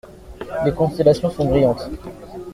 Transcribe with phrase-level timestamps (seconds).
[0.65, 1.87] Les constellations sont brillantes.